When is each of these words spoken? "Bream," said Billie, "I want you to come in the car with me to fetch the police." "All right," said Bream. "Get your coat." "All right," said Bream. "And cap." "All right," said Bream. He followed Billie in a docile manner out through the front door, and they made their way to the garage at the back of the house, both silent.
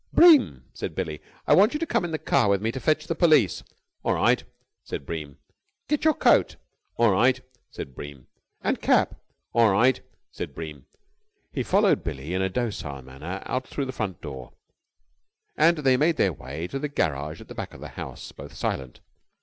"Bream," 0.11 0.63
said 0.73 0.95
Billie, 0.95 1.21
"I 1.45 1.53
want 1.53 1.75
you 1.75 1.79
to 1.79 1.85
come 1.85 2.03
in 2.03 2.09
the 2.09 2.17
car 2.17 2.49
with 2.49 2.59
me 2.59 2.71
to 2.71 2.79
fetch 2.79 3.05
the 3.05 3.13
police." 3.13 3.61
"All 4.03 4.15
right," 4.15 4.43
said 4.83 5.05
Bream. 5.05 5.37
"Get 5.87 6.03
your 6.05 6.15
coat." 6.15 6.55
"All 6.97 7.11
right," 7.11 7.39
said 7.69 7.93
Bream. 7.93 8.25
"And 8.63 8.81
cap." 8.81 9.13
"All 9.53 9.69
right," 9.69 10.01
said 10.31 10.55
Bream. 10.55 10.87
He 11.51 11.61
followed 11.61 12.03
Billie 12.03 12.33
in 12.33 12.41
a 12.41 12.49
docile 12.49 13.03
manner 13.03 13.43
out 13.45 13.67
through 13.67 13.85
the 13.85 13.91
front 13.91 14.21
door, 14.21 14.53
and 15.55 15.77
they 15.77 15.97
made 15.97 16.17
their 16.17 16.33
way 16.33 16.65
to 16.69 16.79
the 16.79 16.89
garage 16.89 17.39
at 17.39 17.47
the 17.47 17.53
back 17.53 17.75
of 17.75 17.79
the 17.79 17.89
house, 17.89 18.31
both 18.31 18.55
silent. 18.55 19.01